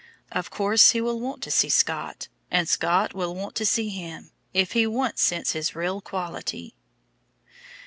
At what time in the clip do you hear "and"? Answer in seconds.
2.49-2.67